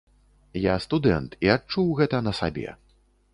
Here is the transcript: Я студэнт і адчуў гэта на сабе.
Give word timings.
Я 0.61 0.75
студэнт 0.85 1.35
і 1.49 1.51
адчуў 1.57 1.93
гэта 2.01 2.23
на 2.29 2.33
сабе. 2.41 2.69